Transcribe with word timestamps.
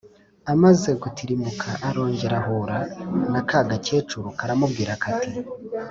Amaze 0.53 0.89
gutirimuka 1.01 1.69
arongera 1.87 2.35
ahura 2.41 2.77
na 3.31 3.41
ka 3.49 3.59
gakecuru 3.69 4.27
karamubwira 4.37 4.93
kati: 5.03 5.29